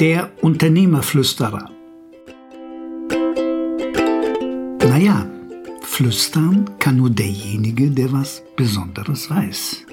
Der 0.00 0.32
Unternehmerflüsterer. 0.42 1.70
Naja, 4.80 5.30
flüstern 5.82 6.68
kann 6.80 6.96
nur 6.96 7.10
derjenige, 7.10 7.92
der 7.92 8.12
was 8.12 8.42
Besonderes 8.56 9.30
weiß. 9.30 9.86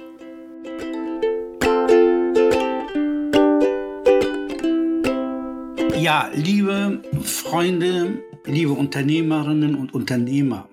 Ja, 6.00 6.32
liebe 6.34 7.04
Freunde, 7.22 8.24
liebe 8.46 8.72
Unternehmerinnen 8.72 9.76
und 9.76 9.94
Unternehmer, 9.94 10.68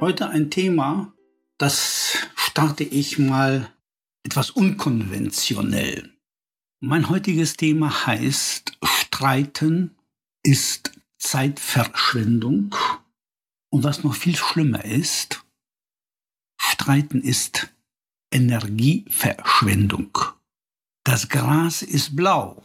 heute 0.00 0.28
ein 0.28 0.50
Thema, 0.50 1.12
das 1.56 2.18
starte 2.34 2.82
ich 2.82 3.20
mal 3.20 3.68
etwas 4.24 4.50
unkonventionell. 4.50 6.12
Mein 6.84 7.08
heutiges 7.08 7.56
Thema 7.56 8.06
heißt 8.06 8.76
Streiten 8.82 9.94
ist 10.42 10.90
Zeitverschwendung. 11.16 12.74
Und 13.70 13.84
was 13.84 14.02
noch 14.02 14.16
viel 14.16 14.34
schlimmer 14.34 14.84
ist, 14.84 15.44
Streiten 16.60 17.20
ist 17.20 17.72
Energieverschwendung. 18.32 20.18
Das 21.04 21.28
Gras 21.28 21.82
ist 21.82 22.16
blau, 22.16 22.64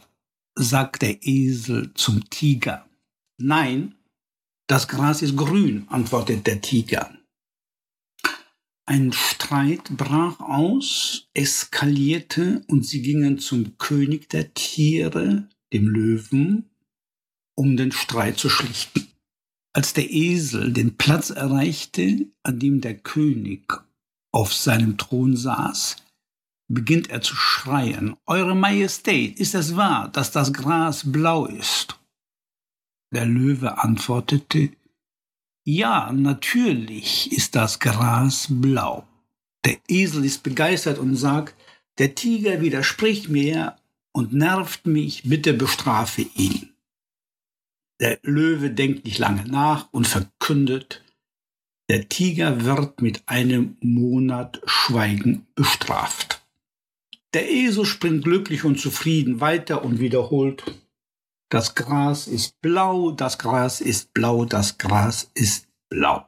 sagt 0.56 1.02
der 1.02 1.24
Esel 1.24 1.94
zum 1.94 2.28
Tiger. 2.28 2.88
Nein, 3.36 3.94
das 4.66 4.88
Gras 4.88 5.22
ist 5.22 5.36
grün, 5.36 5.86
antwortet 5.90 6.44
der 6.48 6.60
Tiger. 6.60 7.16
Ein 8.90 9.12
Streit 9.12 9.90
brach 9.98 10.40
aus, 10.40 11.28
eskalierte 11.34 12.64
und 12.68 12.86
sie 12.86 13.02
gingen 13.02 13.38
zum 13.38 13.76
König 13.76 14.30
der 14.30 14.54
Tiere, 14.54 15.46
dem 15.74 15.88
Löwen, 15.88 16.70
um 17.54 17.76
den 17.76 17.92
Streit 17.92 18.38
zu 18.38 18.48
schlichten. 18.48 19.06
Als 19.74 19.92
der 19.92 20.10
Esel 20.10 20.72
den 20.72 20.96
Platz 20.96 21.28
erreichte, 21.28 22.28
an 22.42 22.60
dem 22.60 22.80
der 22.80 22.96
König 22.96 23.70
auf 24.32 24.54
seinem 24.54 24.96
Thron 24.96 25.36
saß, 25.36 25.96
beginnt 26.72 27.10
er 27.10 27.20
zu 27.20 27.36
schreien, 27.36 28.16
Eure 28.24 28.56
Majestät, 28.56 29.38
ist 29.38 29.54
es 29.54 29.76
wahr, 29.76 30.08
dass 30.08 30.30
das 30.30 30.54
Gras 30.54 31.12
blau 31.12 31.44
ist? 31.44 32.00
Der 33.12 33.26
Löwe 33.26 33.76
antwortete, 33.76 34.70
ja, 35.68 36.10
natürlich 36.12 37.30
ist 37.30 37.54
das 37.54 37.78
Gras 37.78 38.46
blau. 38.48 39.06
Der 39.66 39.76
Esel 39.86 40.24
ist 40.24 40.42
begeistert 40.42 40.98
und 40.98 41.14
sagt, 41.14 41.54
der 41.98 42.14
Tiger 42.14 42.62
widerspricht 42.62 43.28
mir 43.28 43.76
und 44.12 44.32
nervt 44.32 44.86
mich, 44.86 45.24
bitte 45.24 45.52
bestrafe 45.52 46.22
ihn. 46.36 46.70
Der 48.00 48.18
Löwe 48.22 48.70
denkt 48.70 49.04
nicht 49.04 49.18
lange 49.18 49.44
nach 49.46 49.92
und 49.92 50.06
verkündet, 50.06 51.04
der 51.90 52.08
Tiger 52.08 52.64
wird 52.64 53.02
mit 53.02 53.22
einem 53.26 53.76
Monat 53.82 54.62
Schweigen 54.64 55.48
bestraft. 55.54 56.46
Der 57.34 57.50
Esel 57.50 57.84
springt 57.84 58.24
glücklich 58.24 58.64
und 58.64 58.80
zufrieden 58.80 59.42
weiter 59.42 59.84
und 59.84 60.00
wiederholt, 60.00 60.64
das 61.48 61.74
Gras 61.74 62.26
ist 62.26 62.60
blau, 62.60 63.10
das 63.10 63.38
Gras 63.38 63.80
ist 63.80 64.12
blau, 64.12 64.44
das 64.44 64.78
Gras 64.78 65.30
ist 65.34 65.68
blau. 65.88 66.26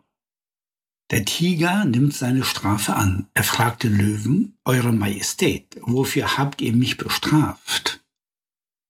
Der 1.10 1.24
Tiger 1.24 1.84
nimmt 1.84 2.14
seine 2.14 2.44
Strafe 2.44 2.94
an. 2.94 3.26
Er 3.34 3.42
fragt 3.42 3.82
den 3.82 3.98
Löwen, 3.98 4.56
Eure 4.64 4.92
Majestät, 4.92 5.76
wofür 5.82 6.38
habt 6.38 6.60
ihr 6.60 6.72
mich 6.72 6.96
bestraft? 6.96 8.02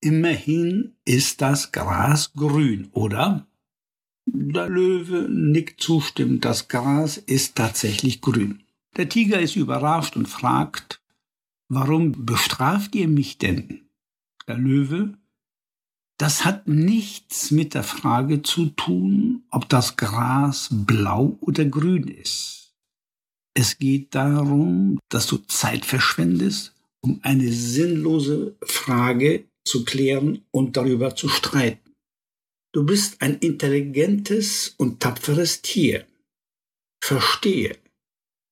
Immerhin 0.02 0.96
ist 1.04 1.40
das 1.40 1.72
Gras 1.72 2.32
grün, 2.34 2.88
oder? 2.92 3.46
Der 4.26 4.68
Löwe 4.68 5.28
nickt 5.30 5.80
zustimmend, 5.80 6.44
das 6.44 6.68
Gras 6.68 7.16
ist 7.16 7.56
tatsächlich 7.56 8.20
grün. 8.20 8.62
Der 8.96 9.08
Tiger 9.08 9.40
ist 9.40 9.56
überrascht 9.56 10.16
und 10.16 10.26
fragt, 10.26 11.02
warum 11.68 12.26
bestraft 12.26 12.94
ihr 12.94 13.08
mich 13.08 13.38
denn? 13.38 13.88
Der 14.46 14.56
Löwe 14.56 15.14
das 16.20 16.44
hat 16.44 16.68
nichts 16.68 17.50
mit 17.50 17.72
der 17.72 17.82
Frage 17.82 18.42
zu 18.42 18.66
tun, 18.66 19.42
ob 19.50 19.70
das 19.70 19.96
Gras 19.96 20.68
blau 20.70 21.38
oder 21.40 21.64
grün 21.64 22.08
ist. 22.08 22.74
Es 23.54 23.78
geht 23.78 24.14
darum, 24.14 24.98
dass 25.08 25.26
du 25.26 25.38
Zeit 25.38 25.86
verschwendest, 25.86 26.74
um 27.02 27.20
eine 27.22 27.50
sinnlose 27.50 28.54
Frage 28.62 29.46
zu 29.64 29.86
klären 29.86 30.44
und 30.50 30.76
darüber 30.76 31.16
zu 31.16 31.30
streiten. 31.30 31.94
Du 32.74 32.84
bist 32.84 33.22
ein 33.22 33.38
intelligentes 33.38 34.74
und 34.76 35.00
tapferes 35.00 35.62
Tier. 35.62 36.06
Verstehe, 37.02 37.78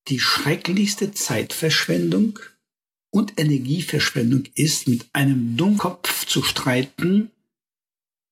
die 0.07 0.19
schrecklichste 0.19 1.11
Zeitverschwendung 1.11 2.39
und 3.13 3.39
Energieverschwendung 3.39 4.45
ist, 4.55 4.87
mit 4.87 5.07
einem 5.13 5.55
Dummkopf 5.55 6.25
zu 6.25 6.41
streiten, 6.41 7.31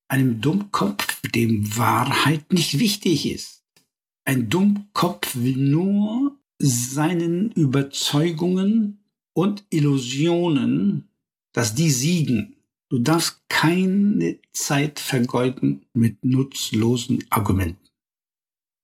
einem 0.08 0.42
Dummkopf, 0.42 1.22
dem 1.32 1.78
Wahrheit 1.78 2.52
nicht 2.54 2.80
wichtig 2.80 3.30
ist. 3.30 3.64
Ein 4.26 4.50
Dummkopf 4.50 5.36
will 5.36 5.58
nur 5.58 6.38
seinen 6.60 7.52
Überzeugungen 7.52 9.04
und 9.34 9.66
Illusionen, 9.70 11.10
dass 11.54 11.76
die 11.76 11.92
siegen. 11.92 12.56
Du 12.90 13.00
darfst 13.00 13.42
keine 13.50 14.40
Zeit 14.54 15.00
vergeuden 15.00 15.86
mit 15.94 16.24
nutzlosen 16.24 17.24
Argumenten. 17.30 17.88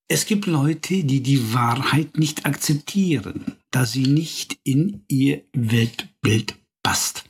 Es 0.09 0.25
gibt 0.25 0.45
Leute, 0.45 1.03
die 1.03 1.21
die 1.21 1.53
Wahrheit 1.53 2.17
nicht 2.17 2.45
akzeptieren, 2.45 3.57
da 3.71 3.85
sie 3.85 4.03
nicht 4.03 4.59
in 4.63 5.03
ihr 5.07 5.43
Weltbild 5.53 6.55
passt. 6.83 7.23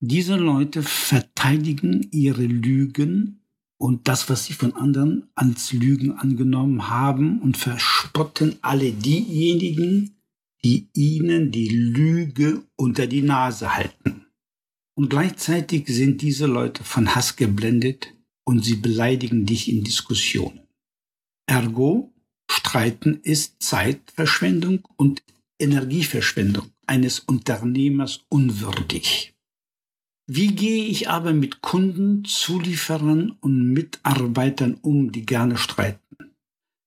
Diese 0.00 0.36
Leute 0.36 0.84
verteidigen 0.84 2.08
ihre 2.12 2.44
Lügen 2.44 3.40
und 3.78 4.06
das, 4.06 4.28
was 4.28 4.44
sie 4.44 4.52
von 4.52 4.72
anderen 4.74 5.28
als 5.34 5.72
Lügen 5.72 6.12
angenommen 6.12 6.88
haben 6.88 7.40
und 7.40 7.56
verspotten 7.56 8.56
alle 8.62 8.92
diejenigen, 8.92 10.22
die 10.64 10.88
ihnen 10.94 11.50
die 11.50 11.68
Lüge 11.68 12.62
unter 12.76 13.08
die 13.08 13.22
Nase 13.22 13.74
halten. 13.74 14.26
Und 14.94 15.10
gleichzeitig 15.10 15.88
sind 15.88 16.22
diese 16.22 16.46
Leute 16.46 16.84
von 16.84 17.14
Hass 17.16 17.34
geblendet 17.34 18.14
und 18.44 18.64
sie 18.64 18.76
beleidigen 18.76 19.46
dich 19.46 19.68
in 19.68 19.82
Diskussionen. 19.82 20.60
Ergo, 21.46 22.14
Streiten 22.48 23.20
ist 23.22 23.62
Zeitverschwendung 23.62 24.86
und 24.96 25.22
Energieverschwendung 25.58 26.70
eines 26.86 27.18
Unternehmers 27.20 28.24
unwürdig. 28.28 29.34
Wie 30.30 30.48
gehe 30.48 30.84
ich 30.84 31.08
aber 31.08 31.32
mit 31.32 31.62
Kunden, 31.62 32.22
Zulieferern 32.26 33.30
und 33.40 33.72
Mitarbeitern 33.72 34.74
um, 34.74 35.10
die 35.10 35.24
gerne 35.24 35.56
streiten? 35.56 36.34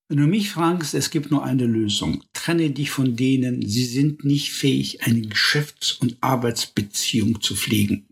Wenn 0.07 0.19
du 0.19 0.28
mich 0.28 0.52
fragst, 0.52 0.94
es 0.94 1.09
gibt 1.09 1.31
nur 1.31 1.44
eine 1.44 1.66
Lösung. 1.66 2.24
Trenne 2.34 2.69
dich 2.69 2.91
von 2.91 3.16
denen, 3.16 3.68
sie 3.68 3.85
sind 3.85 4.24
nicht 4.24 4.51
fähig, 4.51 5.03
eine 5.03 5.22
Geschäfts- 5.22 5.94
und 5.94 6.18
Arbeitsbeziehung 6.22 7.41
zu 7.41 7.56
pflegen. 7.56 8.06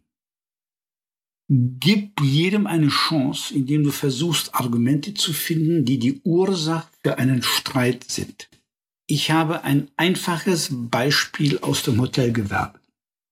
Gib 1.48 2.20
jedem 2.22 2.66
eine 2.66 2.88
Chance, 2.88 3.54
indem 3.54 3.84
du 3.84 3.92
versuchst, 3.92 4.56
Argumente 4.56 5.14
zu 5.14 5.32
finden, 5.32 5.86
die 5.86 6.00
die 6.00 6.22
Ursache 6.24 6.90
für 7.04 7.20
einen 7.20 7.44
Streit 7.44 8.04
sind. 8.10 8.50
Ich 9.06 9.30
habe 9.30 9.64
ein 9.64 9.92
einfaches 9.96 10.70
Beispiel 10.72 11.60
aus 11.60 11.84
dem 11.84 12.02
Hotelgewerbe. 12.02 12.80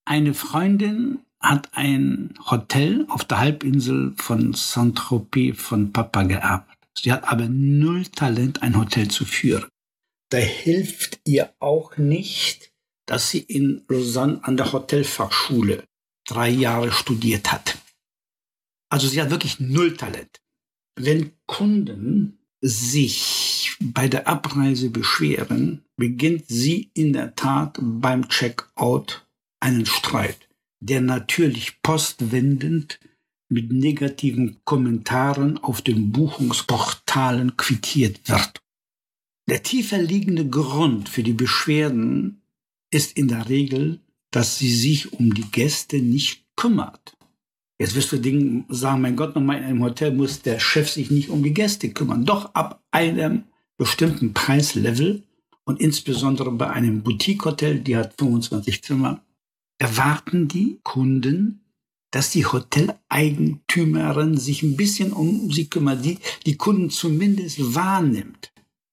Eine 0.06 0.36
Freundin 0.36 1.19
hat 1.50 1.69
ein 1.74 2.33
Hotel 2.50 3.06
auf 3.10 3.24
der 3.24 3.39
Halbinsel 3.39 4.13
von 4.18 4.54
Saint-Tropez 4.54 5.62
von 5.62 5.94
Papa 5.94 6.24
geerbt. 6.24 6.74
Sie 6.98 7.12
hat 7.12 7.27
aber 7.27 7.48
null 7.48 8.06
Talent, 8.06 8.62
ein 8.63 8.77
Hotel 8.77 9.07
zu 9.07 9.25
führen. 9.25 9.69
Da 10.30 10.38
hilft 10.38 11.19
ihr 11.25 11.54
auch 11.60 11.98
nicht, 11.98 12.72
dass 13.06 13.30
sie 13.30 13.39
in 13.39 13.83
Lausanne 13.88 14.44
an 14.44 14.57
der 14.57 14.74
Hotelfachschule 14.74 15.83
drei 16.27 16.50
Jahre 16.50 16.92
studiert 16.92 17.51
hat. 17.51 17.77
Also 18.89 19.07
sie 19.07 19.22
hat 19.22 19.30
wirklich 19.30 19.60
null 19.60 19.95
Talent. 19.95 20.42
Wenn 21.00 21.31
Kunden 21.45 22.39
sich 22.60 23.77
bei 23.80 24.07
der 24.07 24.27
Abreise 24.27 24.89
beschweren, 24.89 25.86
beginnt 25.95 26.45
sie 26.48 26.89
in 26.94 27.13
der 27.13 27.36
Tat 27.36 27.77
beim 27.80 28.27
Checkout 28.27 29.25
einen 29.60 29.86
Streit 29.86 30.47
der 30.79 31.01
natürlich 31.01 31.81
postwendend 31.81 33.00
mit 33.50 33.71
negativen 33.71 34.57
Kommentaren 34.65 35.57
auf 35.57 35.81
den 35.81 36.12
Buchungsportalen 36.12 37.56
quittiert 37.57 38.27
wird. 38.27 38.62
Der 39.50 39.63
tiefer 39.63 39.97
liegende 39.97 40.47
Grund 40.47 41.07
für 41.07 41.24
die 41.24 41.33
Beschwerden 41.33 42.41
ist 42.91 43.18
in 43.18 43.29
der 43.29 43.47
Regel, 43.47 44.01
dass 44.31 44.57
sie 44.57 44.74
sich 44.74 45.13
um 45.13 45.33
die 45.33 45.50
Gäste 45.50 46.00
nicht 46.00 46.45
kümmert. 46.56 47.18
Jetzt 47.79 47.95
wirst 47.95 48.12
du 48.12 48.18
Dinge 48.18 48.65
sagen, 48.69 49.01
mein 49.01 49.15
Gott, 49.15 49.35
nochmal 49.35 49.59
in 49.59 49.63
einem 49.63 49.83
Hotel 49.83 50.12
muss 50.12 50.41
der 50.41 50.59
Chef 50.59 50.89
sich 50.89 51.12
nicht 51.12 51.29
um 51.29 51.44
die 51.44 51.53
Gäste 51.53 51.89
kümmern. 51.89 52.25
Doch 52.25 52.53
ab 52.56 52.83
einem 52.91 53.44
bestimmten 53.77 54.33
Preislevel 54.33 55.24
und 55.63 55.79
insbesondere 55.79 56.51
bei 56.51 56.69
einem 56.69 57.03
Boutique-Hotel, 57.03 57.79
die 57.79 57.95
hat 57.95 58.15
25 58.18 58.83
Zimmer, 58.83 59.24
erwarten 59.77 60.47
die 60.47 60.79
Kunden, 60.83 61.62
dass 62.12 62.31
die 62.31 62.45
Hoteleigentümerin 62.45 64.38
sich 64.38 64.63
ein 64.63 64.77
bisschen 64.77 65.13
um 65.13 65.51
sie 65.51 65.69
kümmert, 65.69 66.06
die 66.06 66.19
die 66.45 66.56
Kunden 66.56 66.89
zumindest 66.89 67.75
wahrnimmt. 67.75 68.51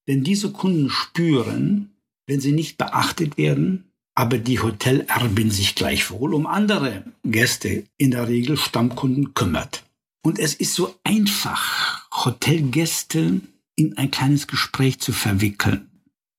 Denn 0.09 0.25
diese 0.25 0.53
Kunden 0.53 0.91
spüren, 0.91 1.95
wenn 2.27 2.41
sie 2.41 2.53
nicht 2.53 2.77
beachtet 2.77 3.39
werden, 3.39 3.85
aber 4.15 4.39
die 4.39 4.61
Hotelerbin 4.61 5.51
sich 5.51 5.75
gleichwohl 5.75 6.35
um 6.35 6.47
andere 6.47 7.05
Gäste, 7.25 7.85
in 7.97 8.11
der 8.13 8.29
Regel 8.29 8.57
Stammkunden, 8.57 9.35
kümmert. 9.35 9.85
Und 10.23 10.39
es 10.39 10.55
ist 10.55 10.75
so 10.75 10.95
einfach, 11.05 12.09
Hotelgäste 12.11 13.41
in 13.77 13.97
ein 13.99 14.11
kleines 14.11 14.47
Gespräch 14.47 15.01
zu 15.01 15.13
verwickeln. 15.13 15.91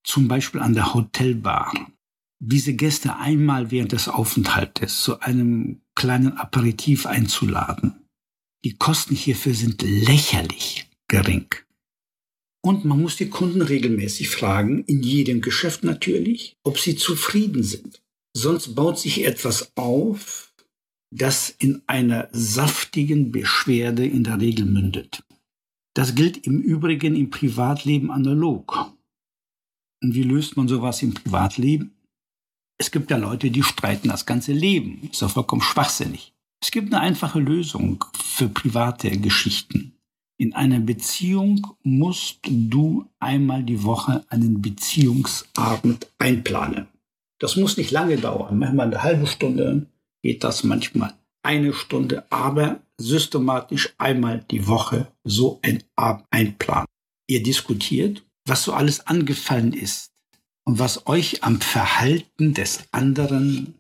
Zum 0.04 0.28
Beispiel 0.28 0.62
an 0.62 0.74
der 0.74 0.94
Hotelbar. 0.94 1.74
Diese 2.48 2.76
Gäste 2.76 3.16
einmal 3.16 3.72
während 3.72 3.92
des 3.92 4.08
Aufenthaltes 4.08 5.02
zu 5.02 5.20
einem 5.20 5.82
kleinen 5.96 6.38
Aperitif 6.38 7.08
einzuladen. 7.08 8.06
Die 8.64 8.76
Kosten 8.76 9.16
hierfür 9.16 9.56
sind 9.56 9.82
lächerlich 9.82 10.88
gering. 11.08 11.48
Und 12.64 12.86
man 12.86 13.02
muss 13.02 13.16
die 13.16 13.30
Kunden 13.30 13.64
regelmäßig 13.64 14.30
fragen, 14.30 14.84
in 14.84 15.02
jedem 15.02 15.42
Geschäft 15.42 15.84
natürlich, 15.84 16.56
ob 16.64 16.78
sie 16.78 16.96
zufrieden 16.96 17.64
sind. 17.64 18.04
Sonst 18.38 18.76
baut 18.76 19.00
sich 19.00 19.26
etwas 19.26 19.76
auf, 19.76 20.54
das 21.12 21.50
in 21.50 21.82
einer 21.88 22.30
saftigen 22.32 23.32
Beschwerde 23.32 24.06
in 24.06 24.24
der 24.24 24.40
Regel 24.40 24.66
mündet. 24.66 25.24
Das 25.96 26.14
gilt 26.14 26.46
im 26.46 26.62
Übrigen 26.62 27.16
im 27.16 27.32
Privatleben 27.32 28.12
analog. 28.12 28.94
Und 30.04 30.14
wie 30.14 30.24
löst 30.24 30.58
man 30.58 30.68
sowas 30.68 31.02
im 31.02 31.16
Privatleben? 31.16 31.96
Es 32.78 32.92
gibt 32.92 33.10
ja 33.10 33.18
Leute, 33.18 33.52
die 33.52 33.64
streiten 33.64 34.10
das 34.10 34.26
ganze 34.26 34.52
Leben. 34.52 35.10
Ist 35.12 35.22
doch 35.22 35.32
vollkommen 35.32 35.62
schwachsinnig. 35.62 36.34
Es 36.62 36.72
gibt 36.72 36.94
eine 36.94 37.02
einfache 37.02 37.40
Lösung 37.40 38.04
für 38.22 38.50
private 38.50 39.12
Geschichten. 39.12 39.98
In 40.38 40.54
einer 40.54 40.82
Beziehung 40.82 41.66
musst 41.84 42.40
du 42.44 43.06
einmal 43.20 43.64
die 43.64 43.84
Woche 43.84 44.26
einen 44.30 44.62
Beziehungsabend 44.62 46.08
einplanen. 46.20 46.88
Das 47.40 47.56
muss 47.56 47.78
nicht 47.78 47.92
lange 47.92 48.18
dauern. 48.18 48.60
Manchmal 48.60 48.88
eine 48.88 49.04
halbe 49.04 49.28
Stunde 49.28 49.88
geht 50.22 50.44
das, 50.44 50.64
manchmal 50.64 51.14
eine 51.44 51.74
Stunde, 51.74 52.30
aber 52.32 52.82
systematisch 52.98 53.94
einmal 53.98 54.44
die 54.52 54.68
Woche 54.68 55.08
so 55.24 55.60
ein 55.62 55.84
Abend 55.96 56.26
einplanen. 56.32 56.88
Ihr 57.28 57.44
diskutiert, 57.44 58.26
was 58.46 58.64
so 58.64 58.74
alles 58.74 59.08
angefallen 59.08 59.72
ist 59.72 60.15
und 60.66 60.80
was 60.80 61.08
euch 61.08 61.44
am 61.44 61.62
Verhalten 61.62 62.54
des 62.54 62.84
anderen 62.92 63.76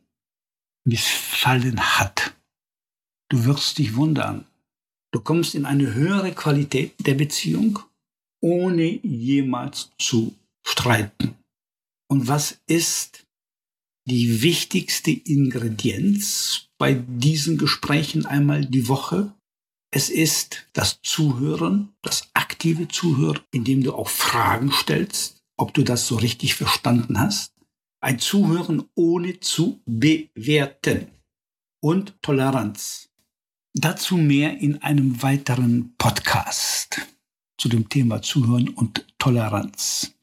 missfallen 0.86 1.80
hat. 1.80 2.36
Du 3.30 3.46
wirst 3.46 3.80
dich 3.80 3.96
wundern, 3.96 4.46
Du 5.16 5.22
kommst 5.22 5.56
in 5.56 5.66
eine 5.66 5.94
höhere 5.94 6.34
Qualität 6.34 6.94
der 7.08 7.14
Beziehung, 7.14 7.80
ohne 8.44 9.00
jemals 9.02 9.92
zu 9.98 10.36
streiten. 10.68 11.36
Und 12.12 12.28
was 12.28 12.60
ist 12.68 13.26
die 14.06 14.42
wichtigste 14.42 15.12
Ingredienz 15.12 16.68
bei 16.78 16.96
diesen 16.96 17.58
Gesprächen 17.58 18.26
einmal 18.26 18.66
die 18.66 18.90
Woche? 18.90 19.34
Es 19.90 20.10
ist 20.10 20.68
das 20.74 21.02
Zuhören, 21.02 21.94
das 22.02 22.28
aktive 22.34 22.90
Zuhören, 22.90 23.40
indem 23.52 23.84
du 23.84 23.94
auch 23.94 24.10
Fragen 24.10 24.74
stellst, 24.74 25.35
ob 25.58 25.74
du 25.74 25.84
das 25.84 26.08
so 26.08 26.16
richtig 26.16 26.56
verstanden 26.56 27.20
hast. 27.20 27.54
Ein 28.02 28.20
Zuhören 28.20 28.84
ohne 28.96 29.40
zu 29.40 29.82
bewerten. 29.86 31.08
Und 31.82 32.16
Toleranz. 32.22 33.10
Dazu 33.74 34.18
mehr 34.18 34.58
in 34.60 34.82
einem 34.82 35.22
weiteren 35.22 35.94
Podcast 35.98 37.02
zu 37.58 37.70
dem 37.70 37.90
Thema 37.90 38.22
Zuhören 38.22 38.70
und 38.70 39.06
Toleranz. 39.20 40.14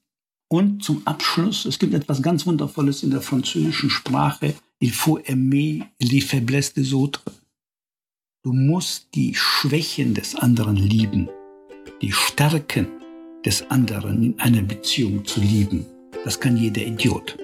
Und 0.49 0.84
zum 0.84 1.06
Abschluss, 1.06 1.64
es 1.64 1.78
gibt 1.78 1.94
etwas 1.94 2.23
ganz 2.23 2.46
Wundervolles 2.46 3.02
in 3.02 3.11
der 3.11 3.23
französischen 3.23 3.90
Sprache. 3.90 4.55
Il 4.81 4.93
faut 4.93 5.20
aimer 5.28 5.87
les 5.99 6.25
faiblesses 6.25 6.75
des 6.75 6.93
autres. 6.93 7.23
Du 8.43 8.52
musst 8.52 9.08
die 9.14 9.35
Schwächen 9.35 10.14
des 10.14 10.35
anderen 10.35 10.76
lieben, 10.76 11.28
die 12.02 12.12
Stärken 12.12 13.01
des 13.44 13.68
anderen 13.70 14.22
in 14.22 14.40
einer 14.40 14.62
Beziehung 14.62 15.24
zu 15.24 15.40
lieben. 15.40 15.86
Das 16.24 16.38
kann 16.38 16.56
jeder 16.56 16.82
Idiot. 16.82 17.36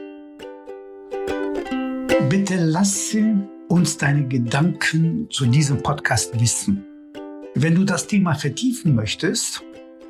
Bitte 2.29 2.57
lasse 2.57 3.49
uns 3.69 3.97
deine 3.97 4.27
Gedanken 4.27 5.29
zu 5.31 5.47
diesem 5.47 5.83
Podcast 5.83 6.39
wissen. 6.41 6.85
Wenn 7.55 7.75
du 7.75 7.85
das 7.85 8.07
Thema 8.07 8.35
vertiefen 8.35 8.95
möchtest, 8.95 9.63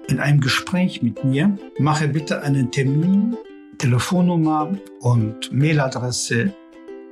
in 0.09 0.21
einem 0.21 0.41
Gespräch 0.41 1.03
mit 1.03 1.25
mir, 1.25 1.57
mache 1.79 2.09
bitte 2.09 2.43
einen 2.43 2.71
Termin, 2.71 3.37
Telefonnummer 3.79 4.77
und 5.01 5.51
Mailadresse 5.53 6.55